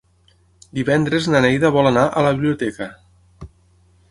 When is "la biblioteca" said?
2.29-2.89